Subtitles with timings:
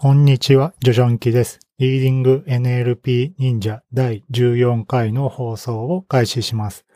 [0.00, 1.58] こんにちは、ジョジョンキです。
[1.78, 6.86] リーディング NLP 忍者第14回の放送を開始します。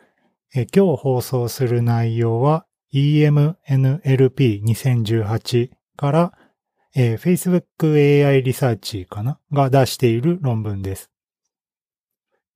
[0.55, 6.31] え今日放送する内容は EMNLP2018 から、
[6.95, 9.37] え Facebook AI リサーチかな？
[9.51, 11.11] が出している論文です。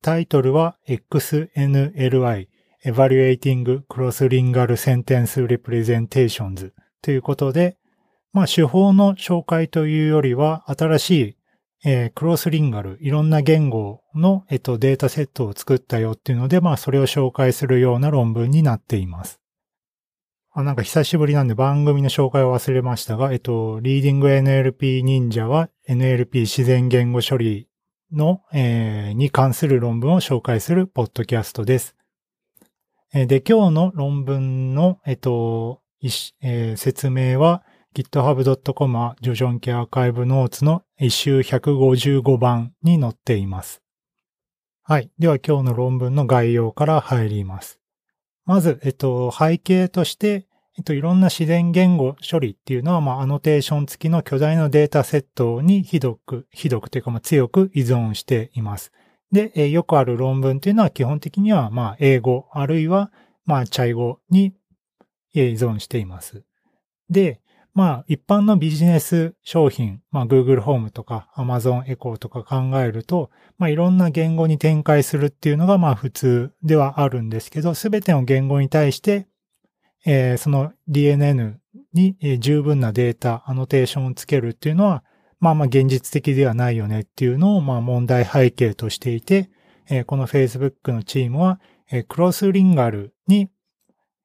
[0.00, 2.48] タイトルは XNLI
[2.86, 6.72] Evaluating Cross-Lingual Sentence Representations
[7.02, 7.76] ということで、
[8.32, 11.36] まあ手法の紹介というよりは新しい、
[11.84, 19.40] えー、クロスリンガル、いろんな言語の、えっと、データセットを作ったよっていうので、まあそれを紹介するような論文になっています。
[20.52, 27.68] あなんか久しぶりなんで番組の紹介を忘れましたが、えっと、リーディング NLP 忍者は NLP 自然言語処理
[28.12, 31.94] の、えー、に関する論文を紹介するポッドキャストです。
[33.12, 35.80] で、今日の論文の、えっと、
[36.42, 37.62] えー、説明は、
[37.94, 43.82] github.com はジョジョンケアーカイブノーツの一周155番に載っています。
[44.82, 45.10] はい。
[45.18, 47.78] では今日の論文の概要から入ります。
[48.46, 50.46] まず、えっと、背景として、
[50.78, 58.92] えっと、いろんな自然言語処理っていうのは、まあ、アノテーション付きの巨大なデータセットにひどく、ひどくというか、まあ、強く依存しています。
[59.30, 63.12] で、えよくある論文というのは基本的には、まあ、英語、あるいは、
[63.44, 64.54] まあ、チャイ語に
[65.34, 66.44] 依存しています。
[67.10, 67.40] で、
[67.78, 79.28] まあ、一般のビジネス商品、まあ、Google ホームとか Amazon Echo とか考えると、まあ、いろんな言語に展開するっていうのが、まあ、普通ではあるんですけど、すべての言語に対して、
[80.04, 81.54] えー、その DNN
[81.92, 85.04] に十分なデータ、アノテーションをつけるっていうのは、
[85.38, 89.50] まあまあ現実的ではないよねっていうのをまあ問題背景としていて、
[90.08, 91.60] この Facebook のチームは、
[92.08, 93.48] クロスリンガルに、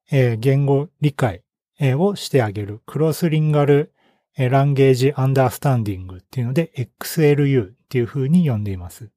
[0.09, 1.43] 言語理解
[1.81, 2.81] をしてあげる。
[2.85, 3.93] クロスリンガル
[4.37, 9.09] ランゲージアンダースタンディングっていうので XLU っていう風に呼んでいます。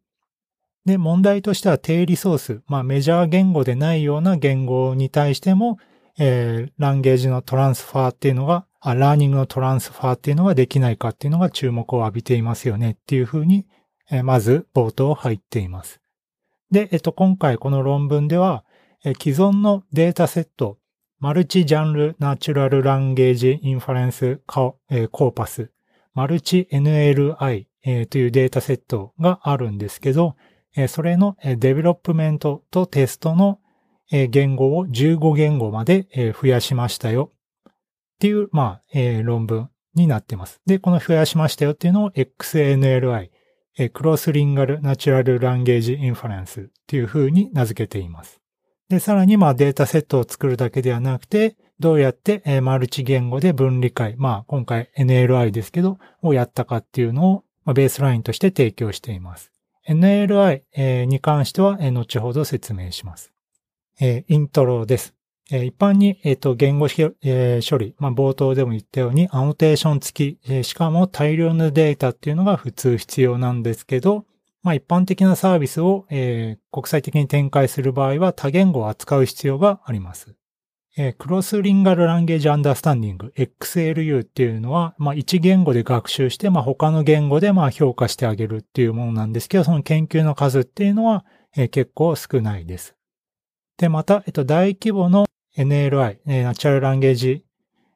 [0.85, 5.79] で、問題としては低リソース、まあメジャー言語でないような言語に対しても、
[6.19, 13.67] えー、ランゲージのトランスファーっていうのがあ、ラーニングのトランスファーっていうのができないかっていうのが注目を浴びていますよねっていうふうに、
[14.11, 16.01] えー、まず冒頭入っています。
[16.71, 18.65] で、えっと、今回この論文では、
[19.21, 20.79] 既存のデータセット、
[21.19, 27.67] Multi-Genre Natural Language Inference Corpus、Multi NLI、
[28.11, 30.37] というデータセットがあるんですけど、
[30.89, 33.61] それの development とテストの
[34.11, 37.33] 言語を15言語まで増やしましたよ
[37.71, 37.73] っ
[38.21, 40.61] ていう、まあ、論文になってます。
[40.67, 43.31] で、この増やしましたよっていうのを XNLI、
[43.95, 48.43] クロスリンガルナチュラルランゲージインファレンスっていう風に名付けています。
[48.89, 59.53] で、さらにまあデータセットを作るだけではなくて、どうやって、えー、マルチ言語で分離解、まあ今回 NLI ですけど、をやったかっていうのを、まあ、ベースラインとして提供しています。
[59.89, 63.33] NLI、えー、に関しては、えー、後ほど説明します。
[64.01, 65.17] えー、イントロです。
[65.51, 66.89] え一般に、えっ、と、言語、
[67.23, 74.25] え処理、まあ、冒頭でも言ったように、アノテーション付き、えしかも大量のデータっていうのが普通必要なんですけど、
[74.67, 80.35] まあ、一般的なサービスを、えー国際的に展開する場合は多言語を扱う必要があります。
[80.99, 91.25] え Cross-lingual Language Understanding、XLU っていうのは、まあ、一言語で学習して、まあ、他の言語で、まあ、評価してあげるっていうものなんですけど、その研究の数っていうのは、
[91.57, 92.95] え結構少ないです。
[93.79, 97.45] で、また、えっと、大規模の NLI、 Natural Language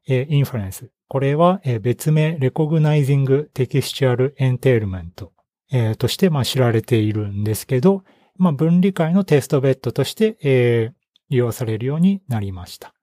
[0.08, 0.90] え Inference。
[1.08, 5.32] これはえ別名、 Recognizing Textual Entailment
[5.72, 8.02] えとしてま知られているんですけど、
[8.36, 10.92] まあ、文理解の test bed としてえ
[11.28, 12.94] 利用されるようになりました。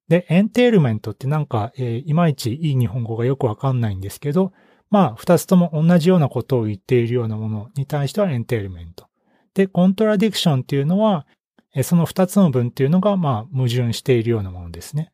[0.08, 4.54] で、 entailment ってなんか、えいまいちいい日本語がよくわかんないんですけど、
[4.90, 9.08] まあ、二つとも同じようなことを言っているようなものに対しては entailment。
[9.54, 11.28] で、 contradiction っていうのは、
[11.84, 15.12] その二つの文っていうのが、まあ、矛盾しているようなものですね。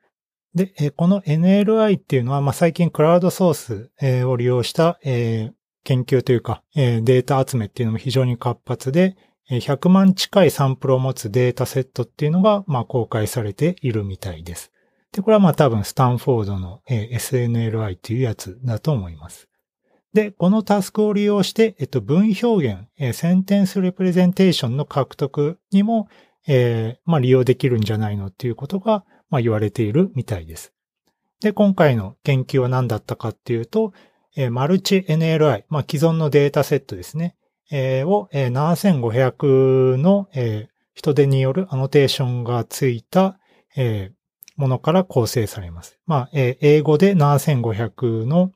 [0.54, 5.52] で、この NLI っていうのは、まあ、最近クラウドソースを利用したえ
[5.84, 9.18] 研究というか、データ集めっていうのも非常に活発で、
[9.50, 14.73] 100万近いサンプルを持つデータセットっていうのが、まあ、公開されているみたいです。
[15.14, 19.48] で、これはまあ多分スタンフォードの SNLI っていうやつだと思います。
[20.14, 26.08] で、このタスクを利用して、えっと、文表現、センテンスレプレゼンテーションの獲得にも、
[26.48, 30.74] えー、まあ利用できるんじゃないのっていうことが、まあ言われているみたいです。
[31.42, 33.94] で、今回の研究は何だったかっていうと、
[34.36, 37.36] えー、マルチ NLI、まあ、既存のデータセットですね、
[37.72, 43.38] えー、を、えー、7500の、えー、人手によるアノテーションがついた、
[43.76, 44.23] えー、
[44.56, 46.00] ものから構成されます。
[46.06, 48.52] まあ、えー、英語で7500の、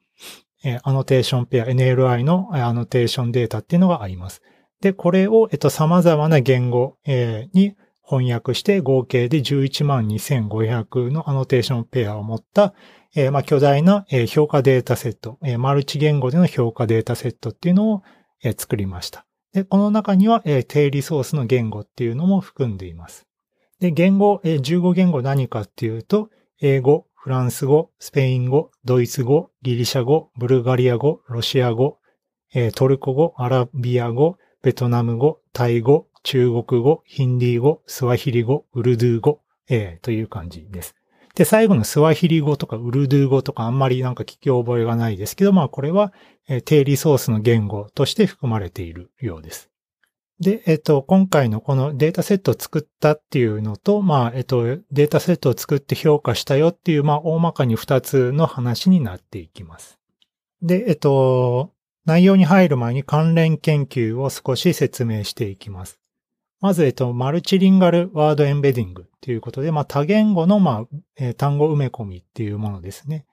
[0.64, 4.42] えー、アノテーションペア、NLI のアノテーションデータっていうのがあります。
[4.82, 7.76] で、これを、えっと、様々な言語、えー、に
[8.08, 12.74] 翻訳して合計で112,500のアノテーションペアを持った、
[13.16, 18.04] えー、まあ、巨大な、えー、評価データセット、えー、マルチ言語での評価データセットっていうのを、
[18.44, 19.26] えー、作りました。
[19.54, 23.27] で、この中には、えー、低リソースの言語っていうのも含んでいます。
[23.80, 26.30] で、言語、えー、15言語何かっていうと、
[26.62, 32.00] 英語、フランス語、スペイン語、ドイツ語、ギリシャ語、ブルガリア語、ロシア語、
[32.54, 40.96] えー、トルコ語、アラビア語、ベトナム語、タイ語、中国語、ヒンディー語、スワヒリ語、ウルドゥー語、えー、という感じです。
[41.36, 46.12] で、最後のスワヒリ語とかウルドゥー語とかあんまりなんか聞き覚えがないですけど、まあこれは、
[46.48, 49.70] えー、低リソースの言語として含まれているようです。
[50.40, 60.00] で、えっと、今回のこのデータセットを作ったっていうのと、まあ、えっと、データセットを作って評価したよっていう、まあ、大まかに二つの話になっていきます。
[60.62, 61.74] で、えっと、
[62.06, 66.00] 内容に入る前に関連研究を少し説明していきます。
[66.62, 73.26] まず、えっと、マルチリンガルワードエンベディングということで、まあ、多言語の、まあ、えー、単語埋め込みっていうものですね。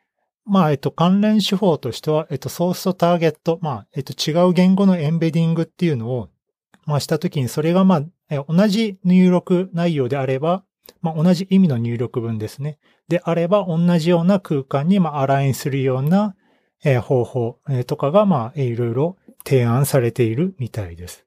[0.47, 6.29] まあ、えっと、関連手法としては、えっと、ソースとターゲット、まあ、えっと、違う言語のエンベディングっていうのを、
[6.87, 10.65] まあ、したときに、それが、まあ、同じ入力内容であれば、
[11.01, 12.79] まあ、同じ意味の入力文ですね。
[13.09, 16.37] であれば、同じような空間に、まあ、アラインするような、
[17.03, 21.25] 方法、とかが、まあ、いろいろ提案されているみたいです。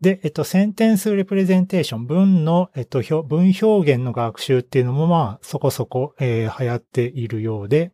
[0.00, 7.92] で、えっと、センテンスレプレゼンテーション、文の、えっと、文表現の学習っていうのも、まあ、そこそこ、えー、流行っているようで、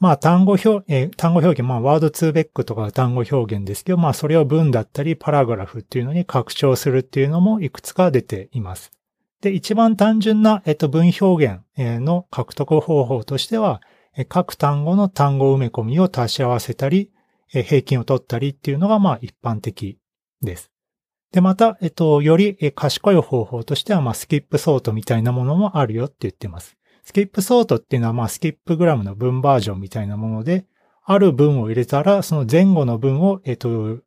[0.00, 8.90] まあ、単語表、えー、単語表現、まあ、ワードツーベックとか単語表現ですけど、まあ、それを文だったり、パラグラフっていうのに拡張するっていうのもいくつか出ています。
[9.40, 13.80] で、一番単純な、えっと、文表現の獲得方法としては、
[14.28, 17.10] 各単語の単語埋め込みを足し合わせたり、
[17.48, 19.98] 平均を取ったりっていうのが、まあ、一般的
[20.42, 20.70] です。
[21.32, 26.76] で、また、えっと、より賢い方法としては、まあ、スキップソートみたいなものもあるよって言ってます。
[27.04, 30.66] スキップソートっていうのは、まあ、スキップグラムの文バージョンみたいなもので、
[31.04, 33.98] ある文を入れたら、その前後の文を、えっと、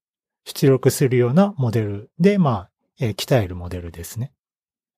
[0.46, 4.34] 出力するようなモデルで、まあ、えー、鍛えるモデルですね。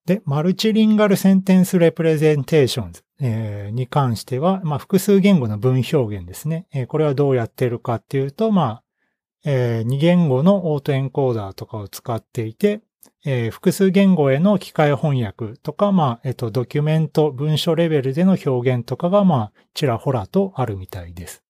[0.05, 6.67] で、 multilingual sentence representations、えー、に関しては、まあ、複数言語の文表現ですね。
[6.71, 8.83] えー、これはどうやってるかっていうと、まあ、
[9.45, 12.81] えー、2言語の autoencoder とかを使っていて、
[13.25, 21.43] えー、複数言語への機械翻訳とか、まあ、えっ、と、ドキュメント、文書レベルでの表現とかが、まあ、ちらほらとあるみたいです。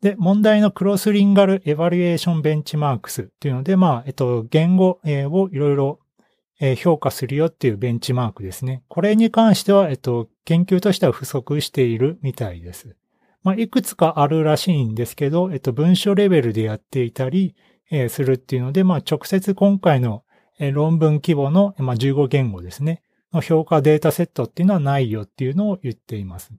[0.00, 6.00] で、問題のクロスリンガルエバリエーションベンチマークスっていうので、まあ、えっと、言語をいろいろ
[6.76, 8.82] 評価するよっていうベンチマークですね。
[8.88, 12.96] これに関しては、えっと、研究としては不足しているみたいです。
[13.42, 17.54] まあ、いくつかあるらしいんですけど、えっと、文書レベルでやっていたり、
[17.90, 20.23] えー、するっていうので、まあ、直接今回の
[20.58, 23.02] 論文規模の、まあ、15言語ですね、
[23.32, 26.52] の評価データセットっていうのはないよっていうのを言っています。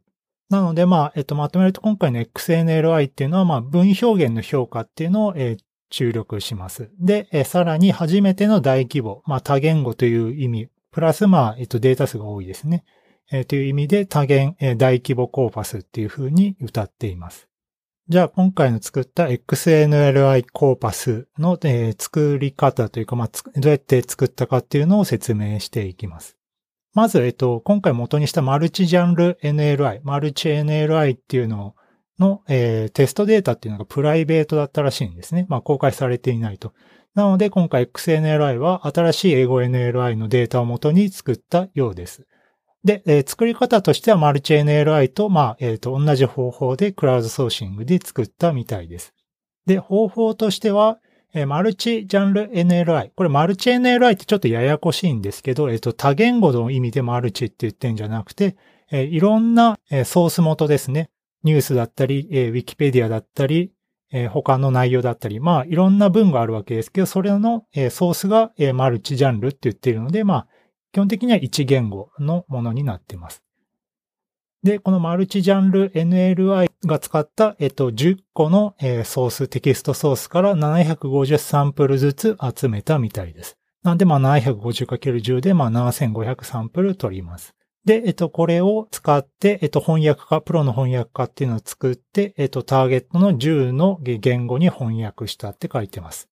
[0.49, 5.35] なので、まあ、えっと、まとめると今回の XNLI っていうのは、まあ、文表現の評価っていうのを、
[5.91, 6.89] 注力します。
[6.99, 12.83] で、さらに初めての大規模、まあ、多言語という意味、プラス、まあ、えっと、データ数が多いですね。
[13.47, 17.47] という意味で多元、えー、大規模コーパスっていう風に歌っています。
[18.07, 26.37] じゃあ今回の作った XNLI コーパスの、えー、作り方というか、まあ、どうやって作ったかっていうのを説明していきます。
[26.93, 31.73] まず、えっと、今回元にしたマルチジャンル NLI、マルチ NLI っていうの
[32.19, 35.47] の、えー、テストデータっていうのがプライベートだったらしいんですね。
[35.49, 36.73] まあ、公開されていないと。
[37.15, 42.27] なので、今回 XNLI は新しい英語 NLI のデータを元に作ったようです。
[42.85, 49.11] で、えー、作り方としてはマルチ NLI と、まあ、えっ、ー、と、同じ方法でクラウドソーシングで作ったみたいです。
[49.65, 50.99] で、方法としては、
[51.33, 53.09] えー、マルチジャンル NLI。
[53.15, 58.55] これマルチ NLI ってちょっとややこしいんですけど、えっ、と、多言語の意味でマルチって言ってんじゃなくて、
[58.91, 61.09] えいろんな、えソース元ですね。
[61.43, 63.71] ニュースだったり、えウィキペディアだったり、
[64.11, 70.47] え他の内容だったり、まあ、いろんな文があるわけですけど、それの、えソースが、えマルチジャンルって言ってるので、まあ、
[70.95, 73.43] 基本的には1言語のものになっています。
[74.63, 83.57] で、このマルチジャンル NLI が使った、えっと、10個の、えー、ソース、テキストソースから750サンプルずつ集めたみたいです。
[83.83, 87.55] なんで、まあ 750×10 で、まあ7500サンプル取ります。
[87.83, 96.29] で、えっと、これを使って、えっと、翻訳家、プロの翻訳家っていうのを作って、えっと、ターゲットの10の言語に翻訳したって書いてます。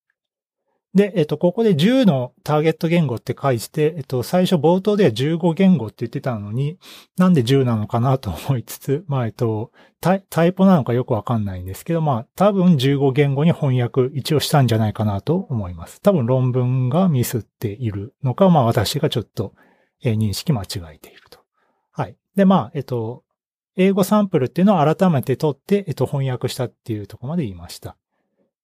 [0.94, 6.78] で、えっと、ここで10のターゲット言語って書いて、えっと、最初冒頭では15言語って言ってたのに、
[7.16, 10.14] なんで10なのかなと思いつつ、まあ、えっと、タ
[10.46, 16.00] イプなのかよくわかんないんですけど、まあ、多分15言語に翻訳一応したんじゃないかなと思います。
[16.00, 19.52] 多分論文がミスっているのか、まあ、私がちょっと、
[20.02, 21.40] え認識間違えていると。
[21.90, 22.16] はい。
[22.36, 23.24] で、まあ、えっと、
[23.76, 27.96] 英語サンプルっていうのを改めて取って、えっと、翻訳したっていうとこまで言いました。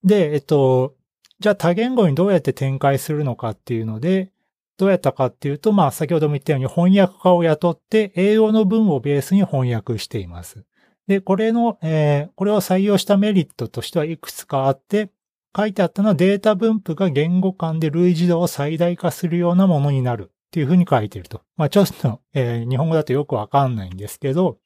[0.05, 0.95] で、えっと、
[1.41, 4.31] じゃあ多言語にどうやって展開するのかっていうので、
[4.77, 10.65] どうやったかっていうと、まあ先ほども言ったように翻訳家を雇って英語の文をベースに翻訳しています。
[11.07, 15.11] で、これの、えー、これを採用したメリットとしてはいくつかあって、
[15.57, 21.43] 書いてあったのはデータ分布が言語間で類似度を最大化するようなものになるっていうふうに書いてると。
[21.57, 24.59] まあちょっと、えー、日本語だとよくわかんないんですけど、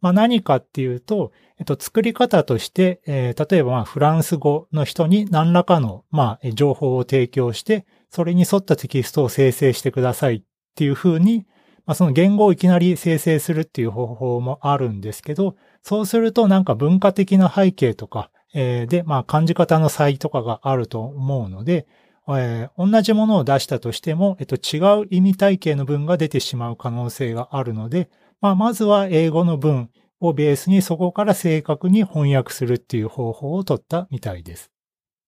[0.00, 10.42] まあ何かっていうと、えっと、作り方として、えー、例えばまあフランス語の人に何らかの、まあ、情報を提供して、それに沿ったテキストを生成してくださいっ
[10.74, 11.46] ていうふうに、
[11.86, 21.86] まあ、その言語をいきなり生成するっていう方法もあるんですけど、そうするとなんか文化的な背景とか、えー、で、まあ感じ方の差異とかがあると思うので、
[22.28, 28.10] えー、同じものを出したとしても、えっと、違う意味体系の文が出てしまう可能性があるので、
[28.40, 34.70] まあ、まずは英語の文をベースにそこから正確に翻訳するっていう方法を取ったみたいです。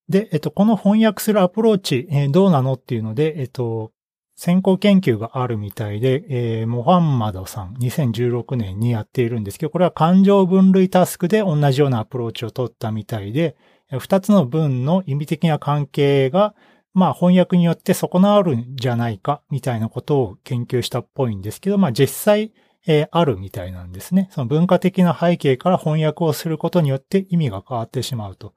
[0.08, 3.92] で、えっと、この翻訳するアプローチ、えー、どうなのっていうので、えっと、
[4.36, 13.56] 先行研究があるみたいで、えー、モハンマドさん2016年にやっているんですけど、これは感情分類タスクで同じようなアプローチを取ったみたいで、
[13.98, 16.54] 二つの文の意味的な関係が、
[16.94, 22.52] まあ翻訳によって損なわるんじゃないかみたいなことを研究したっぽいんですけど、まあ実際、
[22.88, 24.28] えー、あるみたいなんですね。
[24.32, 28.54] その文化的な背景から翻訳をすることによって意味が変わってしまうと。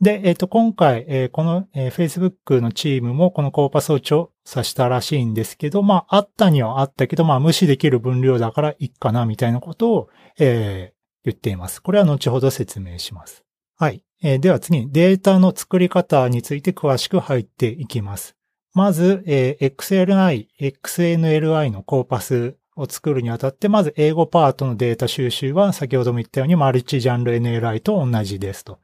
[0.00, 10.08] で、えっ、ー、と、今回、えー、この、えー、Facebook のチームもこのコーパスを調査したらしいんですけど、まあ、あったにはあったけど、まあ、無視できる分量だからいいかな、みたいなことを、
[10.38, 10.92] え、
[11.24, 11.82] 言っています。
[11.82, 13.44] これは後ほど説明します。
[13.76, 14.04] はい。
[14.22, 18.36] えー、では次にデータの作り方について詳しく入っていきます。
[18.74, 28.78] まず、え、XLI、XNLI のコーパスを作るにあたって、まず英語パートのデータ収集は先ほども言ったようにマルチジャンル NLI と同じですと。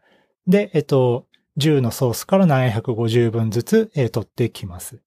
[0.47, 1.27] で、えっと、
[1.59, 5.01] 10のソースから750分ずつ、取ってきます。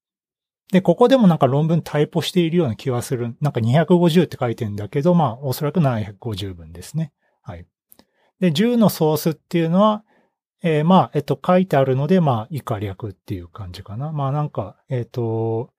[0.72, 3.36] で、ここでもなんか論文タイプしているような気はする。
[3.40, 7.12] なんか250って書いてるんだけど、まあ、おそらく750分ですね。
[7.42, 7.66] はい。
[8.40, 10.04] で、10のソースっていうのは、
[10.62, 14.10] えー、まあ、えっと、書いてあるので、まあ、以下略っていう感じかな。
[14.10, 15.70] まあ、なんか、えっと、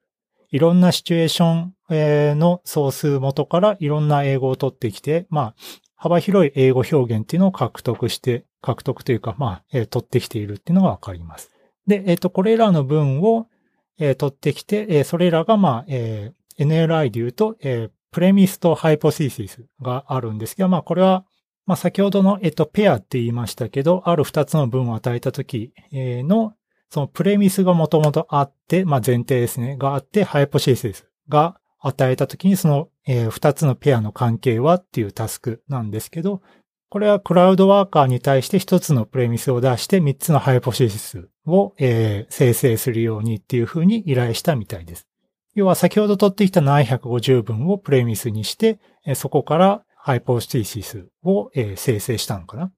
[0.51, 5.55] いろんなシチュエーションの総数元からいろんな英語を取ってきて、まあ、
[5.95, 11.51] 幅広い英語表現っていうのを獲得して、獲得というか、まあ、取ってきているっていうのがわかります。
[11.87, 13.47] で、えっ、と、これらの文を、
[13.97, 15.91] 取ってきて、それらが、まあ、
[16.59, 17.55] NLI で言うと、
[18.11, 21.25] プレミスとハイポシーシスがあるんですけど、まあ、これは、
[21.65, 26.53] まあ、先ほどの、えっと、ペアって言いましたけど、ある二つの文を与えたときの、
[26.89, 36.41] そのプレミスがもともとあって、まあ、前提ですね、があって、ハイポシシスが与えたときにその、え、2つのペアの関係はっていうタスクなんですけど、
[36.89, 45.07] これはクラウドワーカーに対して1つのプレミスを出して3つのハイポシシスを、え、生成するようにっていうふうに依頼したみたいです。
[45.53, 48.79] 要は先ほど取ってきた750分をプレミスにして、
[49.15, 52.71] そこから hypothesis を、生成したのかな。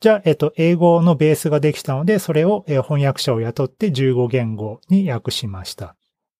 [0.00, 5.96] じゃあ、えっと、英語のベースができたので、それを翻訳者を雇って15言語に訳しました。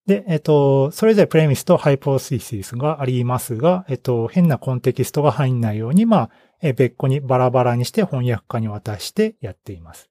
[0.06, 6.30] で、えっと、それぞれプレミスとハイポシシスがありますが、えっと、変なコンテキストが入んないように、ま
[6.62, 10.08] あ、別個にバラバラにして翻訳家に渡してやっています。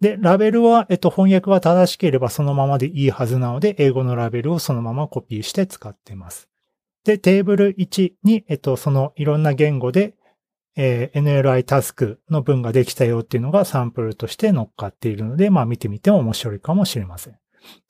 [0.00, 6.48] で、ラベルは、えっと、翻訳が正しければそのままでいいはずなので、英語のラベルをそのままコピーして使っています。
[7.04, 10.14] で、テーブル1に、えっと、そのいろんな言語で、
[10.76, 17.38] えー、NLI タスクの文ができたよっていうのがサンプルとして乗っかっているので、まあ見てみても面白いかもしれません。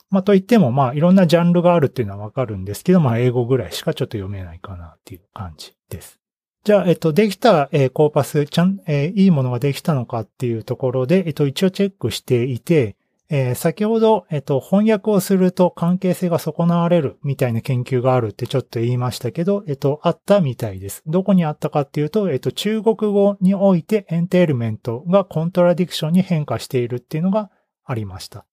[0.08, 6.20] まあといっても、まあいろんなジャンルがあるっていうのはわかるんですけど、まあ英語ぐらいしかちょっと読めないかなっていう感じです。
[6.66, 12.96] じゃあ、えっと、できた、えー、コーパス、ちゃん、えー、いいものができたのかっていうところで、えっと、一応チェックしていて、
[13.28, 21.04] えー、先ほど、えっと、翻訳をすると関係性が損なわれるみたいな研究があるってちょっと言いましたけど、えっと、あったみたいです。
[21.06, 27.48] どこにあったかっていうと、えっと、中国語において entailment が contradiction に変化しているっていうのが
[27.84, 28.44] ありました。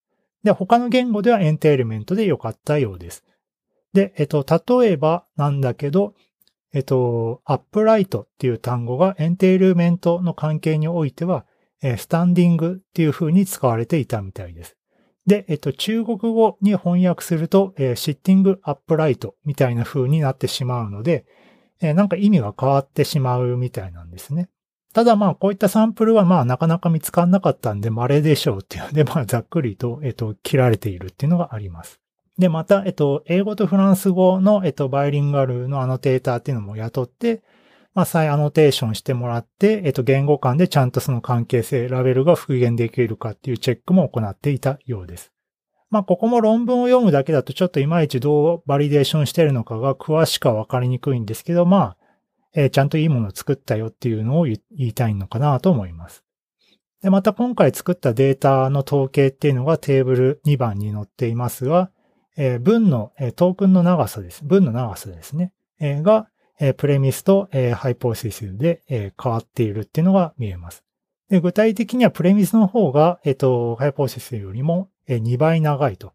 [0.43, 3.23] で、他の言語では entailment で良かったようです。
[3.93, 6.13] で、えっと、例えばなんだけど、
[6.73, 11.45] えっと、 upright っていう単語が entailment の関係においては、
[11.81, 14.77] えスタンディングっていう風に使われていたみたいです。
[15.25, 21.25] で、えっと、中国語に翻訳すると、えー、シッティングアップライトみたいな風になってしまうので、
[21.81, 24.49] えー、なんか意味が変わってしまうみたいなんですね。
[24.93, 31.99] ただまあ、こういったサンプルはまあ、なかなか見つからなかったんで、稀でしょうっていうので、まあ、ざっくりと、えっと、切られているっていうのがあります。
[32.37, 37.43] で、また、えっと、英語とフランス語の、えっと、バイリンガルのアノテーターっていうのも雇って、
[37.93, 45.31] まあ、再アノテーションしてもらって、えっと、言語間でちゃんとその関係性、ラベルが復元できるかっていうチェックも行っていたようです。
[45.91, 51.97] まあ、ここも論文を読むだけだとちょっといまいちどう validation してるのかが詳しくはわかりにくいんですけど、まあ、
[52.55, 56.23] えー、ちゃんといいものを作ったよっていうのを言いたいのかなと思います。
[57.03, 61.91] で、また今回作ったデータの統計っていうのがテーブル2番に載っていますが、
[62.37, 64.43] えー、文の、えー、トークンの長さです。
[64.43, 65.51] 文の長さですね。
[65.79, 66.27] えー、が、
[66.59, 70.83] えー、プレミスと、えー、ハイポーシスで、えー、変わっているっていうのが見えます。
[71.29, 76.13] で具体的にはプレミスの方が、えっ、ー、と、ハイポーシスよりも、えー、2倍長いと。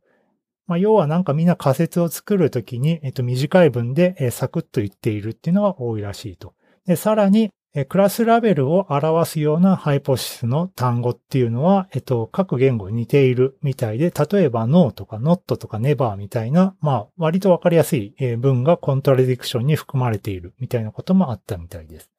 [0.66, 6.54] まあ、要はなんかみんな仮説を作るときに、えっ、ー、と、短い文で、えー、サクッと言っているっていうのが多いらしいと。
[6.86, 7.50] で、さらに、
[7.88, 22.10] クラスラベルを表すようなハイポシスの単語っていうのは、えっと、各言語に似ているみたいで、例えば no とか not とか never みたいな、まあ、割とわかりやすい文がコントラディクションに含まれているみたいなこともあったみたいです。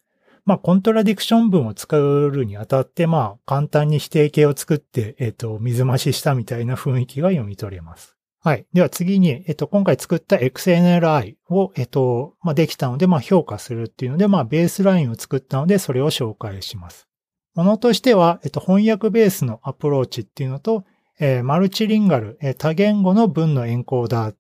[0.46, 8.19] まあ、コントラディクション文を作るにあたって、まあ、簡単に否定形を作って、えっと、水増ししたみたいな雰囲気が読み取れます。
[8.42, 8.66] はい。
[8.72, 17.10] では次に、えっと、今回作った XNLI を、えっと、まあ、できたので、まあ、評価するっていうので、まあ、ベースラインを作ったので、それを紹介します。
[17.56, 20.86] ものとしては、えっと、翻訳ベースのアプローチっていうのと、
[21.20, 24.36] えー、マルチリンガル、えー、多言語の文のエンコーダー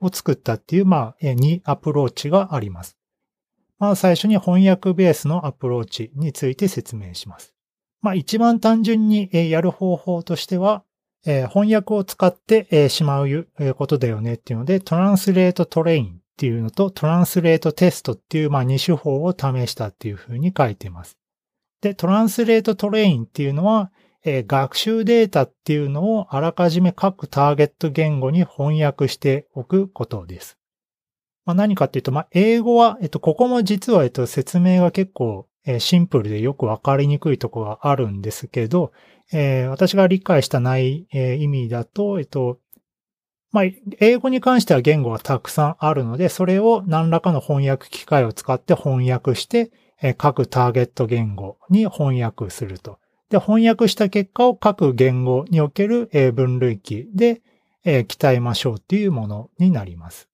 [0.00, 2.98] を作ったっていう、まあ、えー、2アプローチがあります。
[3.78, 7.54] まあ、最初に翻訳ベースのアプローチについて説明します。
[8.02, 10.84] まあ、一番単純にやる方法としては、
[11.26, 21.18] えー、翻訳を使って、えー、しまう、ことだよねっていうので、トランスレートトレインっていうのと、トランスレートテストっていう、まあ、2手法を試したっていうふうに書いています。
[21.80, 23.90] で、トランスレートトレインっていうのは、
[24.24, 30.58] えー、学習データっていうのをあらかじめ各ターゲット言語に翻訳しておくことです。
[31.44, 38.92] まあ、何かっていうと、まあ、英語は、えっと、ここも実は、えっと、説明が結構、えー、シンプルでよくわかりにくいところがあるんですけど、
[39.32, 42.58] えー、私が理解したない、えー、意味だと、えっと、
[43.50, 43.64] まあ、
[44.00, 49.70] 英語に関しては言語がたくさんあるので、それを何らかの翻訳機械を使って翻訳して、
[50.02, 52.98] えー、各ターゲット言語に翻訳すると。
[53.30, 57.42] で、翻訳した結果を各言語における、えー、分類器で、
[57.84, 60.28] えー、鍛えましょうっていうものになります。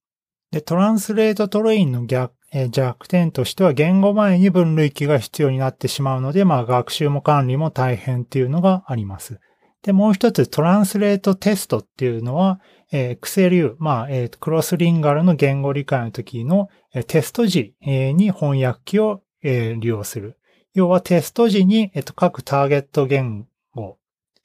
[0.51, 2.33] で、トランスレートトレインの逆
[2.71, 9.41] 弱点としては言語前に分類器が必要になってしまうので、まあ学習も管理も大変っていうのがあります。
[9.85, 12.59] で、もう一つトランスレートテストっていうのは、
[12.91, 20.39] えー、XLU、まあ、えー、クロスリンガルの言語理解の時の、えー、テスト時、に翻訳機を、えー、利用する。
[20.73, 23.99] 要はテスト時に、えー、と各ターゲット言語、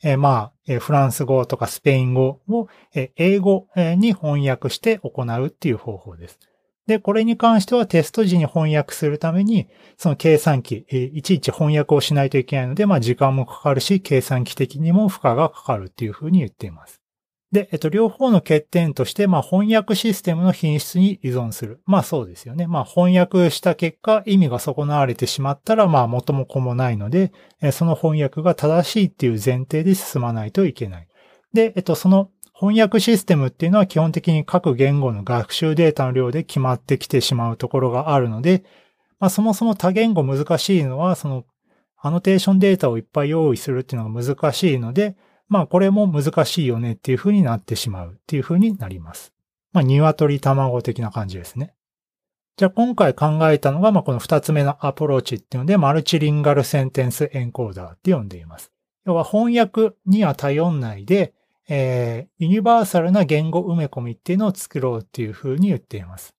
[0.03, 6.37] えー、まあ、えー、フランス語とかスペイン語を、えー、英語に翻訳して行うっていう方法です。
[6.89, 16.99] で、これに関してはテスト時に翻訳するために、その計算機、いちいち翻訳をしないといけないので、まあ時間もかかるし、計算機的にも負荷がかかるっていうふうに言っています。
[17.51, 21.79] で、えっと、両方の欠点として、まあ翻訳システムの品質に依存する。
[21.85, 22.65] まあそうですよね。
[22.65, 27.31] まあ翻訳した結果、意味が損なわれてしまったら、まあ元も子もないので、
[27.71, 31.07] その翻訳が正しいっていう前提で進まないといけない。
[31.53, 38.65] で、えっと、その翻訳システムっていうのは基本的に各言語の学習データの量で決まってきてしまうところがあるので、
[39.17, 41.45] まあそもそも多言語難しいのは、その
[41.95, 45.15] アノテーションデータをいっぱい用意するっていうのが難しいので、
[45.47, 49.31] まあこれも難しいよねっていう風になってしまうっていう風になります。
[49.71, 51.73] まあ鶏卵的な感じですね。
[52.57, 58.73] じゃあ今回考えたのが、まあこの二つ目のアプローチっていうので、マルチリンガルセンテンスエンコーダーって呼んでいます。
[59.05, 61.33] 要は翻訳には頼んないで、
[61.69, 66.33] えー、ユニバーサルな言語埋め込みっていうのを作ろうっていうふうに言っています。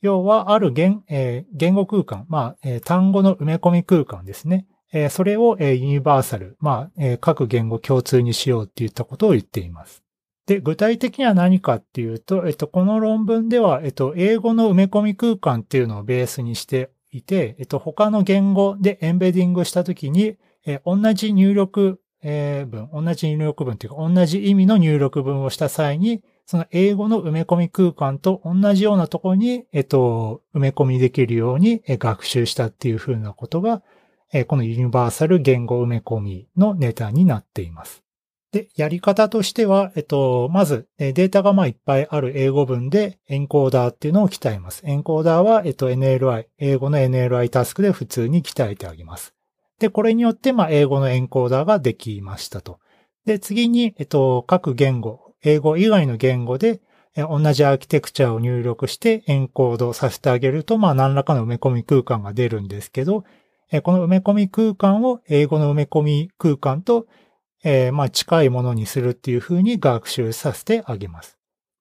[0.00, 4.66] 要は、ある言,、えー、言語空間、まあ、えー、単語の埋め込み空間ですね。
[4.92, 10.02] えー、それを、え、ユニバーサル、まあ、えー、各言語共通にしようっていったことを言っています。
[10.46, 33.82] で、具体的には何かっていうと、えっと、この論文では、えっと、英語の埋め込み空間っていうのをベースにしていて、えっと、他の言語でエンベディングしたときに、え同じ入力、え文、同じ入力文というか、同じ意味の入力文をした際に、その英語の埋め込み空間と同じようなところに、えっと、埋め込みできるように学習したっていうふうなことが、
[34.46, 38.02] このユニバーサル言語埋め込みのネタになっています。
[38.52, 44.82] で、やり方としては、えっと、まず、データがまあいっぱいある英語文でエンコーダーっていうのを鍛えます。
[44.84, 49.34] エンコーダーは、えっと、NLI、英語の NLI タスクで普通に鍛えてあげます。
[49.82, 52.78] で、これによって、まあ、英語のエンコーダーができましたと。
[53.26, 56.80] で、次に、えっと、各言語、英語以外の言語で、
[57.16, 63.24] 同じアーキテクチャを入力してエンコードさせてあげると、まあ、何らかの埋め込み空間が出るんですけど、
[63.82, 67.08] この埋め込み空間を英語の埋め込み空間と、
[67.64, 71.38] えー、まあ近いものにするっていうふうに学習させてあげます。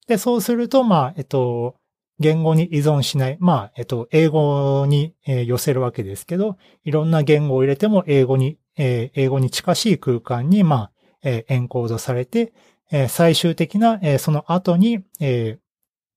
[0.08, 1.76] で、そうすると、まあ、えっと、
[2.22, 3.38] 言語に依存しない。
[3.40, 10.92] まあ、えっと、英語に、え、寄せるわけですけど、いろんな言語を入れても英語に、え、英語に近しい空間に、まあ、
[11.24, 12.54] え、エンコードされて、
[12.92, 15.60] え、最終的な、え、その後に、え、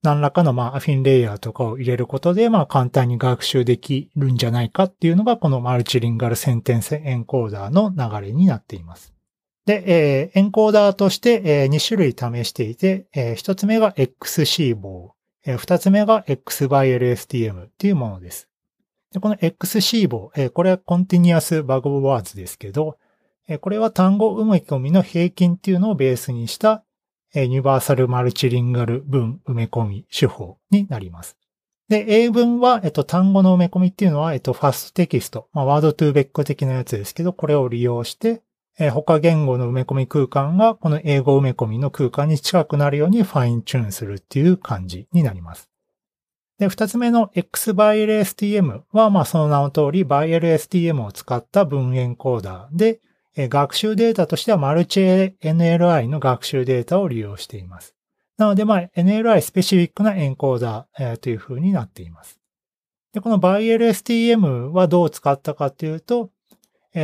[0.02, 9.14] 何らかの、まあ、アフィンレイヤーとかを入れることで、まあ、簡単に学習できるんじゃないかっていうのが、このマルチリンガルセンテンスエンコーダーの流れになっています。
[9.66, 15.13] で、えー、エンコーダーとして、えー、2種類試していて、えー、1つ目が XC 棒、
[15.44, 18.48] えー、2つ目が X by LSTM っていうものです。
[19.12, 22.98] でこの XC 棒、これは Continuous Bug Words ですけど、
[23.60, 26.82] これは単語埋め込みの平均っていうのをベースにした
[27.34, 31.36] ユニバーサルマルチリンガル文埋め込み手法になります。
[31.88, 38.42] で、英文は、えっと、単語の埋め込みっていうのは、えっと、ファストテキスト、まあ、ワードトゥーベック的なやつですけど、これを利用して、
[38.78, 45.70] えー、他言語の埋め込み空間が、この英語埋め込みの空間に近くなるようにファインチューンするっていう感じになります。
[46.58, 53.00] で、二つ目の X-BiLSTM は、まあ、その名の通り、 BiLSTM を使った文エンコーダーで、
[53.36, 57.94] 学習データとしてはマルチ NLI の学習データを利用しています。
[58.36, 62.38] なので、まあ、NLI スペシフィックなエンコーダー、という風になっています。
[63.12, 66.30] で、この ByLSTM はどう使ったかというと、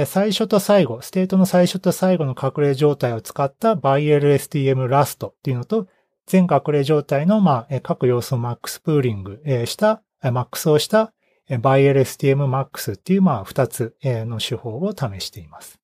[0.07, 5.88] 最初と最後、ステートの最初と最後の隠れ状態を使った ByLSTM ラストっていうのと、
[6.26, 11.12] 全隠れ状態の、まあ、各要素をマックスプーリングした、マックスをした
[11.48, 15.81] ByLSTM Max っていう、まあ、二つの手法を試しています。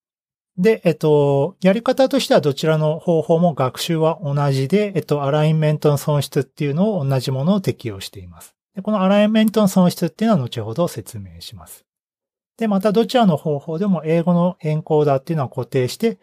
[0.57, 8.55] で、えっと、やり方としてはどちらの方法も学習は同じで、えっと、アラインメントの損失っていうのを同じものを適用しています。
[8.75, 11.86] でこのアラインメントの損失っていうのは後ほど説明します。
[12.59, 16.19] で、またどちらの方法でも英語のエンコーダーっていうのは固定して、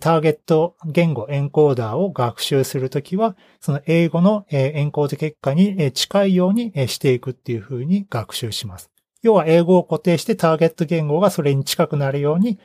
[0.00, 8.90] ターゲット言語エンコーダーを学習するときは、その英語のエンコード結果に近いようにしていくっていうふうに学習します。
[9.22, 12.58] 要は英語を固定してターゲット言語がそれに近くなるように、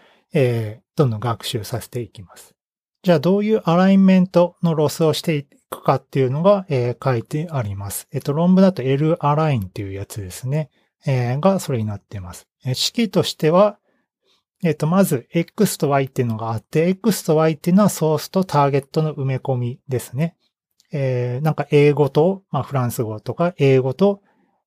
[0.95, 2.53] どんどん学習させていきます。
[3.03, 6.65] じゃあどういうアラインメントのロスをしていくかっていうのが、
[7.01, 8.07] 書いてあります。
[8.11, 10.69] えっ、と、論文だと L アラインっていうやつですね。
[11.05, 12.47] えー、がそれになっています。
[12.65, 13.77] えー、式としては、
[14.63, 20.37] えっ、と、まず X と Y っていうのがあって、X と Y っていうのはソースとターゲットの埋め込みですね。
[20.93, 24.21] えー、なんか英語と、まあ、フランス語とか、英語と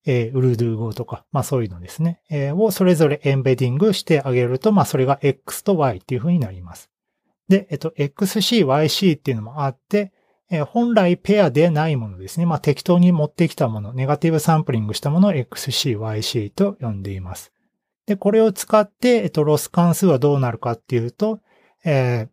[0.09, 6.89] えー、ウルドゥー語とか、まあそういうのですね、えー、をそれぞれエンベディングしてあげると、まあそれが X と Y っていう風になります。
[7.49, 10.13] で、えっと、XC、YC っていうのもあって、
[10.49, 12.45] えー、本来ペアでないものですね。
[12.45, 17.51] まあ適当に持ってきたもの、ネガティブサンプリングしたものを XC、YC と呼んでいます。
[18.05, 21.41] で、これを使って、えっと、ロス関数はどうなるかっていうと、
[21.83, 22.29] えー、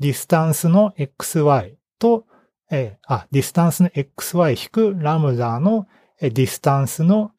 [0.00, 2.26] distance の XY と、
[2.70, 5.86] えー、あ、 distance の XY ラムダの
[6.20, 7.32] distance の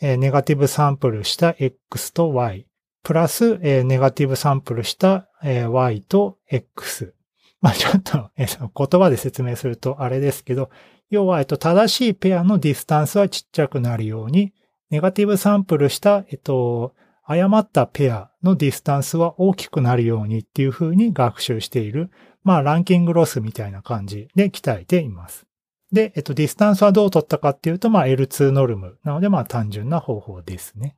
[0.00, 2.66] negative sample した X と Y、
[3.02, 7.14] プラス negative sample した Y と X。
[7.60, 10.70] まあちょっと 言葉で説明するとあれですけど、
[11.10, 14.52] 要は、えっと、正しいペアの distance はちっちゃくなるように、
[14.90, 16.94] negative sample した、えっと、
[17.24, 22.10] 誤ったペアの distance は大きくなるようにっていう風に学習している、
[22.42, 25.46] まあ ranking loss みたいな感じで鍛えています。
[25.92, 28.98] で、えっと、 distance はどう取ったかっていうと、まあ、L2 norm。
[29.02, 30.96] なので、まあ、単純な方法ですね。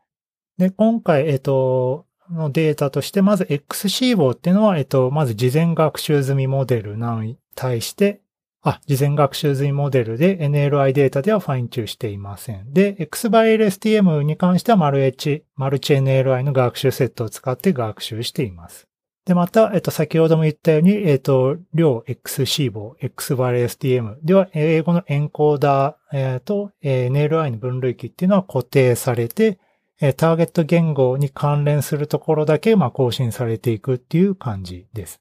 [0.59, 8.21] で、今回、えっと、のデータとして、まず XC 棒っていうのは、えっと、まず事前学習済みモデルなのに対して、
[8.65, 12.73] あ、事前学習済みモデルで NLI データではファインチューしていません。
[12.73, 18.87] で、 X-BiLSTM に関してはマル H、 Multi NLI の学習セットを使って学習しています。
[19.25, 29.59] で、また、えっと、先ほども言ったように、えっと、量 XC 棒、XByLSTM では、英語のエンコーダー、えー、と、NLI の分類器っていうのは固定されて、
[30.05, 35.21] えターゲット言語に関連するところだけ、まあ、更新されていくっていう感じです。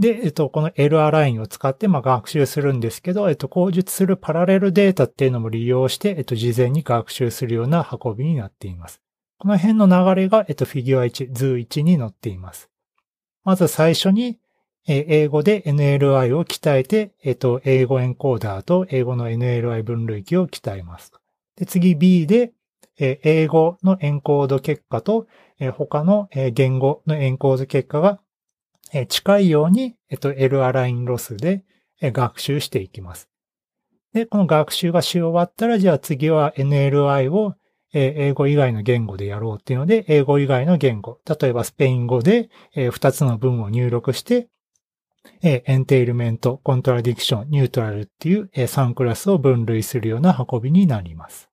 [0.00, 9.00] で、えっと、この LR ラインを使って、まあ、学習するんですけど、えっと、口述するパラレルデータっていうのも利用して、えっと、事前に学習するような運びになっています。
[9.38, 12.68] この辺の流れが、えっと、フィギュア1、図1に載っています。
[13.44, 14.38] まず最初に、
[14.88, 21.12] え英語で NLI を鍛えて、えっと、英語エンコーダーと英語の NLI 分類器を鍛えます。
[21.56, 22.52] で、次 B で、
[23.00, 25.26] 英語のエンコード結果と、
[25.76, 28.20] 他の言語のエンコード結果が
[29.08, 31.64] 近いように、えっと、L アラインロスで
[32.02, 33.28] 学習していきます。
[34.12, 37.54] で、この学習がし終わったら、じゃあ次は NLI を
[37.92, 44.48] 英語以外の言語でやろうっていうので、英語以外の言語、例えばスペイン語で2つの文を入力して、
[45.42, 51.49] エンテイルメント、コントラディクション、ニュートラルっていう3クラスを分類するような運びになります。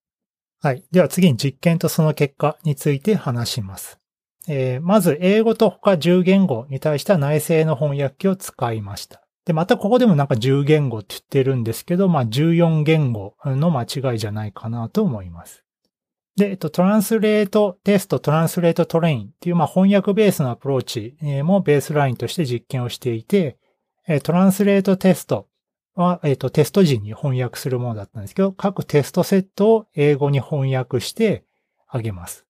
[0.59, 0.83] はい。
[0.91, 3.99] では次に実験とその結果について話します。
[4.47, 9.21] えー、まず、英語と他10言語に対しては内製の翻訳機を使いました。
[9.45, 15.63] で、またここでもなんか10言語って言ってるんですけど、まあ14言語の間違いじゃないかなと思います。
[16.37, 23.57] で、えっと、トランスレートテスト、トランスレートトレインっていう、まあ翻訳ベースのアプローチもベースラインとして実験をしていて、
[24.23, 25.47] トランスレートテスト
[25.97, 31.43] は、えっと、テスト時に翻訳するものだったんですけど、各テストセットを英語に翻訳して
[31.87, 32.45] あげます。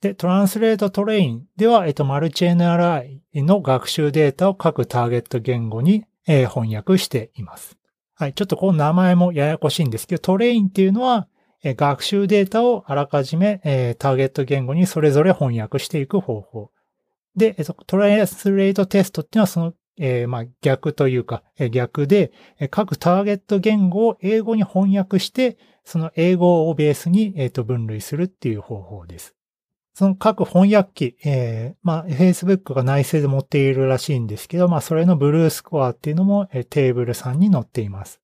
[0.00, 7.78] で、トランスレートトレインでは、えっと、マルチ NRI の学習データを各ターゲット言語に、えー、翻訳しています。
[8.14, 8.34] はい。
[8.34, 11.28] ちょっとこの名前もややこしいんですけど、トレインっていうのは、
[11.62, 16.70] えー、学習データをあらかじめ、えー、ターゲット言語にそれぞれ翻訳していく方法。
[17.36, 22.32] で、えっと、トランスレートテストっていうのはその、えー、まあ、逆というか、えー、逆で、
[22.70, 29.34] 各ターゲット言語を英語に翻訳して、その英語をベースに、えっ、と、分類するっていう方法です。
[29.94, 38.20] その各翻訳機、えー、まあ、Facebook が内製で持っているらしいんですけど、まあ、それのブルースコアっていうのも、えー、テーブル3に載っています。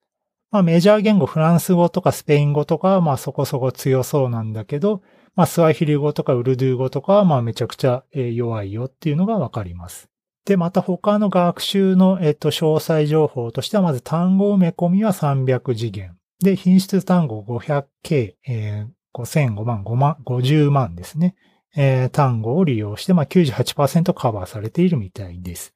[0.51, 5.01] まあ、メジャー言語、フランス語とかスペイン語とかは、まあ、そこそこ強そうなんだけど、
[5.35, 10.11] まあ、スワヒリ語とかウルドゥー語とかは、まあ、めちゃくちゃ弱いよっていうのがわかります。
[10.45, 16.17] で、また他の学習の、えっと、詳細情報としては、まず単語埋め込みは300次元。
[16.41, 21.37] で、品質単語 500K、えー、5005万、5万、50万ですね。
[21.77, 25.75] えー、単語を利用して、まあ、98%カバーされているみたいです。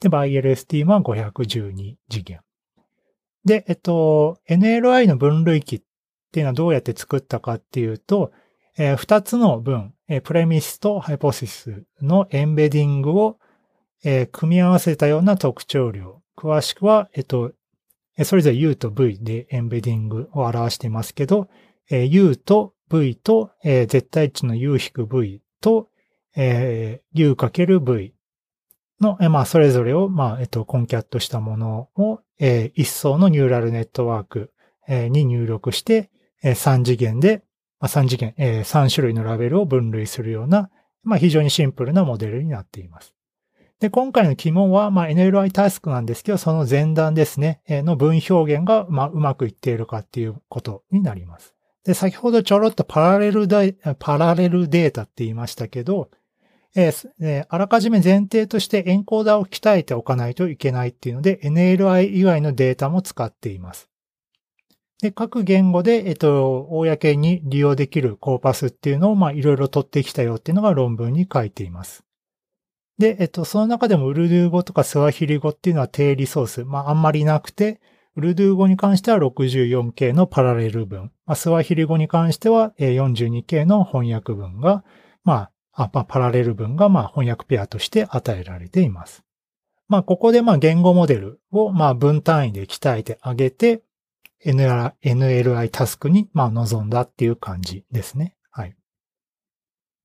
[0.00, 2.40] で、バイ LST は512次元。
[3.44, 5.82] で、えっと、NLI の分類器っ
[6.32, 8.32] ていうのはどうやって作ったかっていうと、
[8.76, 13.38] えー、2つの文、えー、プレミスとハイポシスのエンベディングを、
[14.08, 16.22] えー、組み合わせたような特徴量。
[16.36, 17.52] 詳しくは、えっと、
[18.22, 21.48] それぞれ U と V でエンベディングを表していますけど、
[21.90, 25.88] えー、U と V と、えー、絶対値の U-V と、
[26.36, 28.12] えー、U×V
[29.00, 34.52] の、えー、まあ、それぞれを、まあ、えっと、コンキャットしたものを、えー、一層のニューラルネットワーク、
[34.88, 36.10] に入力して、
[36.44, 37.42] えー、3次元で、
[37.80, 40.70] まあ、3次元、えー、3種類のラベルを分類するような、
[41.02, 43.15] まあ、非常にシンプルなモデルになっています。
[43.80, 51.54] で、今回の疑問は、まあ、NLI タスクなんですけど、その前段ですね、の文表現が、まあ、うまくいっているかっていうことになります。
[51.84, 56.10] で、先ほどちょろっとパラレルデパラレルデータって言いましたけど、
[56.74, 63.88] えー、あらかじめ前提としてエンコーダーを鍛えておかないといけないっていうので、NLI 以外のデータも使っています。
[65.00, 72.05] で、各言語で、えっと、公に利用できるコーパスっていうのを、まあ、いろいろ取ってきたよっていうのが論文に書いています。
[72.98, 77.80] で、えっと、その中でもウルドゥー語とかスワヒリ語っていうのは低リソース、まあ、あんまりなくて、
[78.16, 84.84] ウルドゥー語に関しては 64K のパラレル文、まあ、スワヒリ語に関しては 42K の翻訳文が、
[85.22, 89.22] まあ、まあ、パラレル文がまあ翻訳ペアとして与えられています。
[89.88, 93.82] まあ、ここでまあ言語モデルをまあ分単位で鍛えてあげて、
[94.44, 98.34] NLI タスクにまあ臨んだっていう感じですね。
[98.50, 98.76] はい。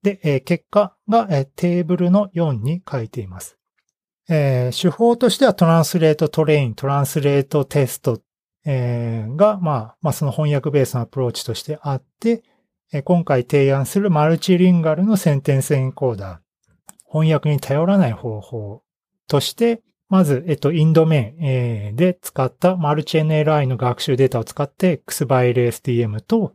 [0.03, 3.57] で、えー、結果が、えー、テーブルの4に書いています。
[4.29, 8.21] えー、手法としては translate train、 translate test、
[8.65, 12.43] えー、が、まあ、まあ、その翻訳ベースのアプローチとしてあって、
[12.93, 18.83] えー、今回提案する multilingual の sentence encoder、翻訳に頼らない方法
[19.27, 26.53] として、まず、えっと、 in-domain、で使ったマルチ NLI の学習データを使って X-BiLSTM と、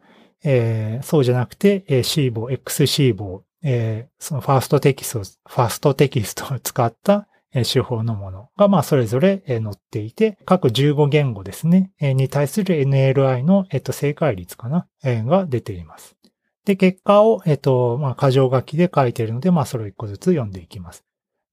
[0.49, 16.17] えー、そうじゃなくて、えー、 CBOW、X-CBOW、えー、その fastText、fastText を使った手法のものが、まあ、それぞれ載っていて、各15言語ですね、に対する NLI の、えっと、正解率かな、が出ています。
[16.65, 21.05] で、結果を、えっと、まあ、箇条書きで書いているので、まあ、それを一個ずつ読んでいきます。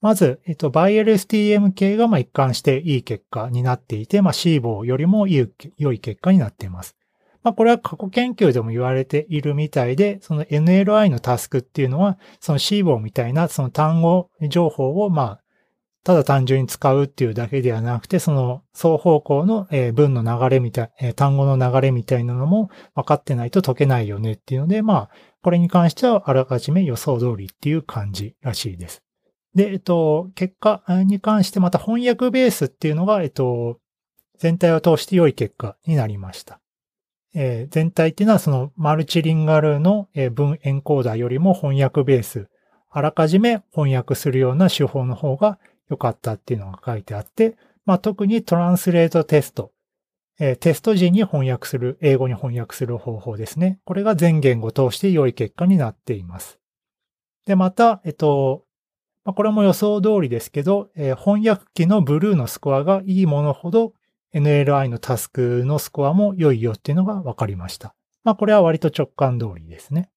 [0.01, 5.47] まず、えっと、ByLSTM 系が、まあ、一貫していい結果になっていて、まあ、C 棒よりも良
[5.93, 6.97] い結果になっています。
[7.43, 15.43] まあ、これは過去研究でも言われているみたいで、その NLI のタスクっていうのは、その C 棒みたいなその単語情報を、まあ、
[16.03, 25.09] ただ単純に使うっていうだけではなくて、その双方向の文の流れみたい、単語の流れみたいなのも分かってないと解けないよねっていうので、まあ、
[25.41, 29.01] これに関してはあらかじめ予想通りっていう感じらしいです。
[29.55, 33.79] で、えっと、結果に関してまた翻訳ベースっていうのが、えっと、
[34.37, 36.59] 全体を通して良い結果になりました。
[37.33, 42.47] えー、全体っていうのはそのマルチリンガルの文エンコーダーよりも翻訳ベース、
[42.89, 45.57] あらかじめ翻訳するような手法の方が
[45.89, 49.71] 良かったっていうのが書いてあって、まあ、特にトランスレートテスト、
[50.39, 53.79] えー、テスト時に翻訳する、英語に翻訳する方法ですね。
[53.83, 56.59] これが全言語通して良い結果になっています。
[57.45, 58.63] で、また、えっと、
[59.25, 63.93] まあ、これも予想通りですけど、えー、翻訳機のブルーのスコアがいいものほど
[64.33, 67.95] NLI のタスクのスコアも良いよっていうのが分かりました。
[68.23, 70.09] まあ、これは割と直感通りですね。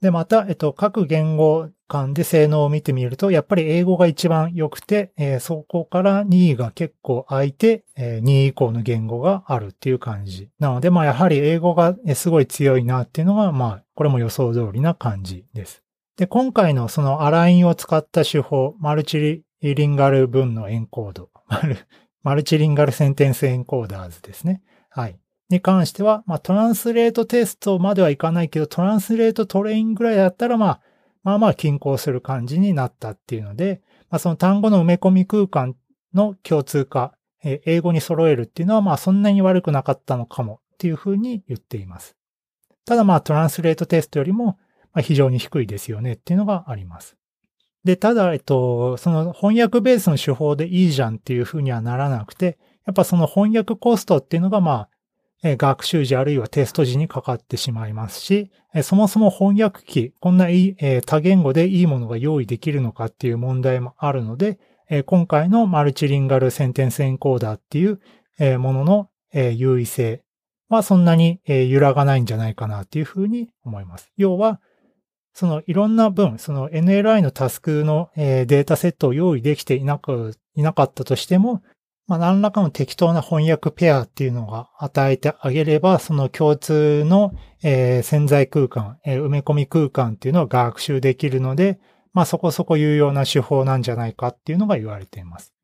[0.00, 10.48] で、また、えっと、各言語間で性能を見てみると、やっぱり英語が一番良くて、えー、そこから2位が結構空いて、えー、2位以降の言語があるっていう感じ。
[10.58, 15.82] なので、まあ、やはり英語がすごい強いなっていうのが、まあ、これも予想通りな感じです。
[16.16, 21.76] で、今回のそのアラインを使った手法、マルチリンガル文のエンコード、マル
[22.22, 24.62] マルチリンガルセンテンスエンコーダーズですね。
[24.90, 25.18] はい。
[25.48, 30.80] に関しては、まあ、トランスレートテストまではいかないけど、トランスレートトレインぐらいだったら、まあ、
[31.22, 35.76] まあまあ均衡する感じになったっていうので、まあ、その単語の埋め込み空間
[36.14, 42.16] の共通化、え英語に揃えるっていうのは、まあそんなに悪くなかったのかもっていうふうに言っています。
[42.84, 44.58] ただまあトランスレートテストよりも
[44.98, 47.16] 非常に低いですよねっていうのがあります。
[47.84, 58.50] で、ただ、えっと、その翻訳ベースの手法でいいじゃんっていうふうにはならなくて、やっぱその翻訳コストっていうのがまあ学習時あるいはテスト時にかかってしまいますし、
[58.82, 64.58] そもそも翻訳機、こんないい、多言語でいいものが用意できるのかっていう問題もあるので、
[65.06, 68.00] 今回のマルチリンガルセンテンスエンコーダーっていう
[68.58, 70.22] ものの優位性
[70.68, 74.12] はそんなに揺らがないんじゃないかなっていうふうに思います。
[74.18, 74.60] 要は、
[75.32, 81.62] そのいろんな分、その NLI のタスクのデータセットを用意できていなく、いなかったとしても、
[82.10, 91.78] まあ、何らかの適当な翻訳ペアっていうのが与えてあげれば、その共通の、えー、潜在空間、えー、埋め込み空間っていうのを学習できるので、
[92.12, 95.54] まあそこそこ有用な手法なんじゃないかっていうのが言われています。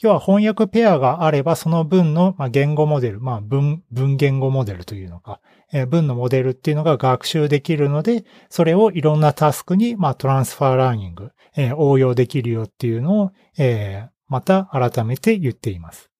[0.00, 5.40] 要は翻訳ペアがあれば、その文の言語モデル、まあ文、文言語モデルというのか、
[5.72, 16.10] えー、文のモデルっていうのが学習できるので、それをいろんなタスクに、まあトランスファーラーニング、えー、応用できるよっていうのを、えー、また改めて言っています。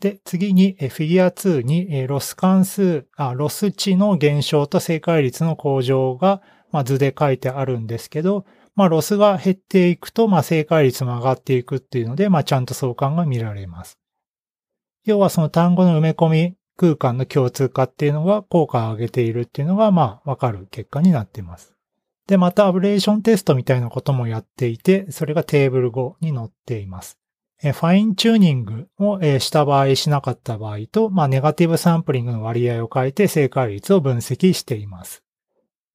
[0.00, 6.40] で、次にフィギュア2にロス関数、あロス値の減少と正解率の向上が、
[6.72, 13.98] まあ、図で書いてあるんですけど、まあ、ロスが減っていくと、まあ、正解率も上がっていくっていうので、まあ、ちゃんと相関が見られます。
[15.04, 21.74] 要はその単語の埋め込み空間の共通化っていうのが効果を上げているっていうのが、まあ、わかる結果になっています。
[22.26, 27.18] で、また ablation test みたいなこともやっていて、それが Table 5に載っています。
[27.62, 35.22] え fine-tuning をした場合、しなかった場合と、まあ、 negative sampling の割合を変えて正解率を分析しています。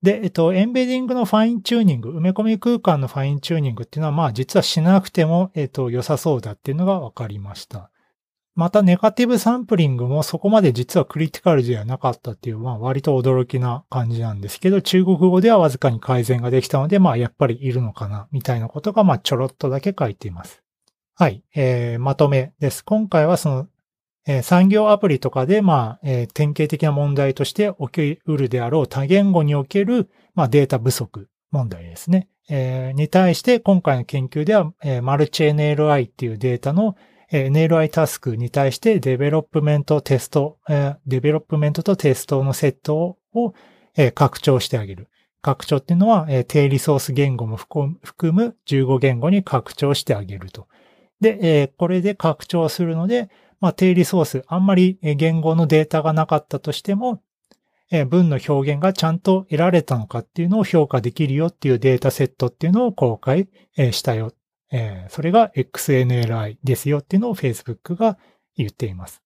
[0.03, 7.89] で、えっと、 embedding の fine-tuning、埋め込み空間の fine-tuning っていうのは、まあ、実はしなくても、えっと、良さそうだっていうのが分かりました。
[8.55, 20.63] また、 negative sampling もそこまで実はクリティカルではなかったっていう、まあ、割と驚きな感じなんですけど、中国語ではわずかに改善ができたので、まあ、やっぱりいるのかな、みたいなことが、まあ、ちょろっとだけ書いています。
[21.15, 22.83] はい、えー、まとめです。
[22.85, 23.67] 今回はその、
[24.25, 32.29] えー、産業アプリとかで、まあ、えー、典型的な問題として起きうるであろう多言語における、まあ、データ不足問題ですね。
[32.49, 36.95] えー、に対して今回の研究では、えー、 MultiNLI っていうデータの、
[37.31, 43.53] NLI タスクに対して development test、development とテストのセットを、
[44.13, 45.07] 拡張してあげる。
[45.41, 47.97] 拡張っていうのは、えー、低リソース言語も含
[48.33, 50.67] む15言語に拡張してあげると。
[51.21, 53.29] で、これで拡張するので、
[53.61, 57.21] まあ、低リソース、あんまり言語のデータがなかったとしても、
[58.07, 63.47] 文の表現がちゃんと得られたのかっていうのを評価できるよっていうデータセットっていうのを公開、
[63.91, 64.33] したよ。
[64.77, 68.17] えー、それが XNLI ですよっていうのを Facebook が
[68.57, 69.21] 言っています。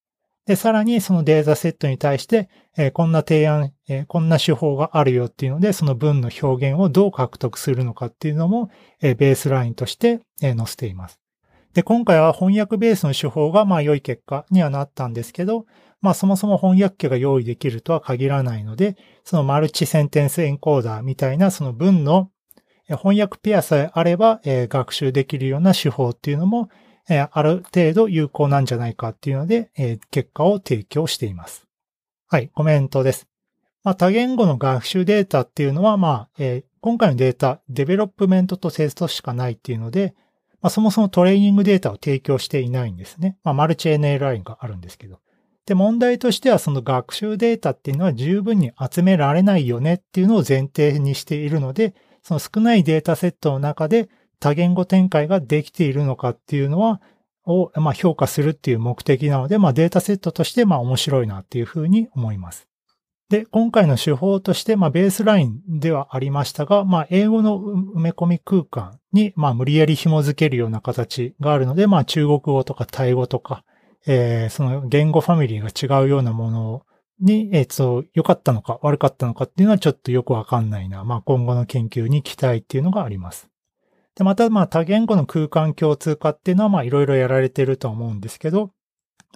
[0.46, 8.70] で、さらにそのデータセットに対して、えー、こんな提案、えー、こんな手法があるよっていうので、その文の表現をどう獲得するのかっていうのも、
[9.00, 11.18] えー、ベースラインとして、え載せています。
[11.74, 15.66] で、今回は翻訳ベースの手法がまあ良い結果にはなったんですけど、
[16.00, 22.30] まあそもそも翻訳機が用意できるとは限らないので、その multi sentence encoder みたいなその文の
[22.96, 26.68] 翻訳ペアさえあれば、え学習できるような手法っていうのも、
[27.08, 31.66] えある程度有効なんじゃないかっていうので、え結果を提供しています。
[32.28, 33.26] はい、コメントです。
[33.82, 40.14] まあ、多言語の学習データっていうのは、まあ、え今回のデータ、 development とテストしかないっていうので、
[40.62, 43.38] まあ、そもそもトレーニングデータを提供していないんですね。
[43.44, 45.20] まあ、マルチ NLI があるんですけど。
[45.66, 54.08] で、問題としてはその学習データっていうのは十分に集められないよねっていうのを前提にしているので、その少ないデータセットの中で
[54.38, 57.00] 多言語展開ができているのかっていうのは、
[57.44, 62.68] を、まあ、評価するっていう目的なので、まあ、データセットとして、まあ、面白いなっていうふうに思います。
[63.28, 73.64] で、今回の手法として、まあ、ベースラインではありましたが、まあ、英語の埋め込み空間に、まあ、無理やり紐づけるような形があるので、まあ、中国語とかタイ語とか、
[74.06, 76.82] えー、その言語ファミリーが違うようなものを
[77.20, 81.04] に、えっ、と、良かったのか悪かったのかっていうのはちょっとよくわかんないな。
[81.04, 83.48] まあ、今後の研究に期待っていうのがあります。
[84.14, 88.72] で、また、まあ、多言語の空間共通化っていうのは、まあ、いろいろやられてると思うんですけど、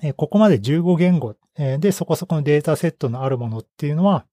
[0.02, 4.26] えここまで15言語でそこそこのデータセットのあるものっていうのは、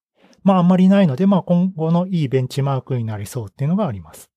[0.43, 4.30] まあ、あんまりないので、まあ、今後のいいベンチマークになりそうっていうのがあります。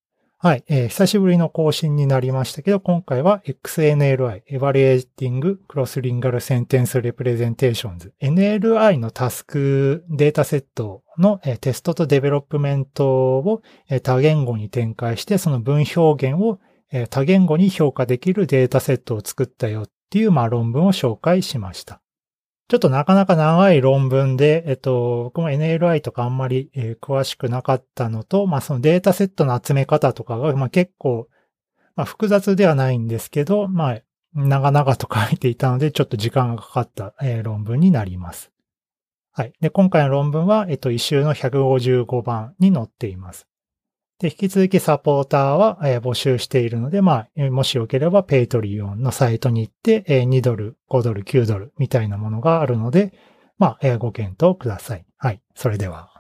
[0.45, 16.61] はい、えー、久しぶりの更新になりましたけど、今回は XNLI、Evaluating Cross-Lingual Sentence Representations、NLI のタスクデータセットの、えー、テストと development を、えー、多言語に展開して、その文表現を、
[16.93, 22.03] えー、多言語に評価できるデータセットを作ったよっていう、まあ、論文を紹介しました。
[22.69, 31.29] ちょっとなかなか長い論文で、えっと、僕も NLI とかあんまり、えー、詳しくなかったのと、まあそのデータセットの集め方とかが、まあ結構、
[31.95, 34.01] まあ複雑ではないんですけど、まあ
[34.35, 38.51] 長々と書いていたので、ちょっと時間がかかった、えー、論文になります。
[39.33, 39.53] はい。
[39.61, 43.47] で、今回の論文は、えっと、 issue の155番に載っています。
[44.21, 53.13] で、引き続きサポーターは、募集しているので、まあ、もしよければ、 Patreon のサイトに行って、えー、2ドル、5ドル、9ドルみたいなものがあるので、
[53.59, 55.05] まあ、ご検討ください。
[55.17, 55.41] はい。
[55.55, 56.14] それでは。